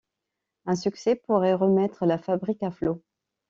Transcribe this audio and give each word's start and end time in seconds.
Un 0.65 0.73
succès 0.73 1.15
pourrait 1.15 1.53
remettre 1.53 2.07
la 2.07 2.17
fabrique 2.17 2.63
à 2.63 2.71
flot... 2.71 3.03